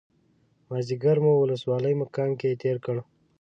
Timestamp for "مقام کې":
2.01-2.59